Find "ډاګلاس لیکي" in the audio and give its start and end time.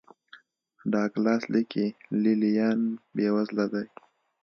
0.91-1.87